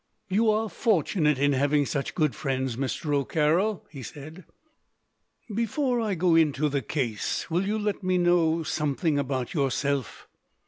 "You 0.29 0.49
are 0.49 0.67
fortunate 0.67 1.37
in 1.37 1.53
having 1.53 1.85
such 1.85 2.15
good 2.15 2.33
friends, 2.33 2.75
Mr. 2.75 3.13
O'Carroll," 3.13 3.85
he 3.91 4.01
said. 4.01 4.45
"Before 5.53 6.01
I 6.01 6.15
go 6.15 6.33
into 6.33 6.69
the 6.69 6.81
case, 6.81 7.51
will 7.51 7.67
you 7.67 7.77
let 7.77 8.01
me 8.01 8.17
know 8.17 8.63
something 8.63 9.19
about 9.19 9.53
yourself? 9.53 10.27